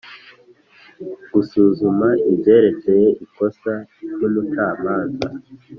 [1.33, 3.73] gusuzuma ibyerekeye ikosa
[4.13, 5.27] ry umucamanza